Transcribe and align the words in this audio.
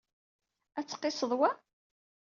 Ad 0.79 0.85
tqised 0.85 1.31
wa? 1.39 1.49